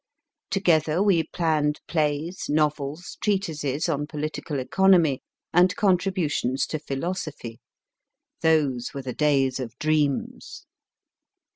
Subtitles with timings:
[0.49, 5.21] Together we planned plays, novels, treatises on political economy,
[5.53, 7.59] and contributions to philosophy.
[8.41, 10.65] Those were the days of dreams.